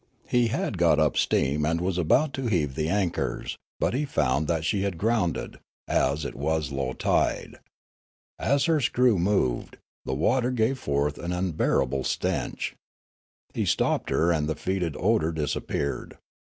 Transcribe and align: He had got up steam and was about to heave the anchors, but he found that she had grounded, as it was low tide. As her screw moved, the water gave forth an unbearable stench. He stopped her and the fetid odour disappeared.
He 0.27 0.47
had 0.47 0.79
got 0.79 0.97
up 0.97 1.15
steam 1.15 1.63
and 1.63 1.79
was 1.79 1.99
about 1.99 2.33
to 2.33 2.47
heave 2.47 2.73
the 2.73 2.89
anchors, 2.89 3.59
but 3.79 3.93
he 3.93 4.03
found 4.03 4.47
that 4.47 4.65
she 4.65 4.81
had 4.81 4.97
grounded, 4.97 5.59
as 5.87 6.25
it 6.25 6.33
was 6.33 6.71
low 6.71 6.93
tide. 6.93 7.59
As 8.39 8.65
her 8.65 8.81
screw 8.81 9.19
moved, 9.19 9.77
the 10.05 10.15
water 10.15 10.49
gave 10.49 10.79
forth 10.79 11.19
an 11.19 11.31
unbearable 11.31 12.03
stench. 12.03 12.73
He 13.53 13.63
stopped 13.65 14.09
her 14.09 14.31
and 14.31 14.49
the 14.49 14.55
fetid 14.55 14.97
odour 14.97 15.31
disappeared. 15.31 16.17